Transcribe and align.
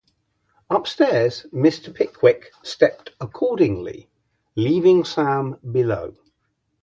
Upstairs 0.71 1.45
Mr. 1.53 1.93
Pickwick 1.93 2.51
stepped 2.63 3.11
accordingly, 3.19 4.09
leaving 4.55 5.05
Sam 5.05 5.59
below. 5.71 6.15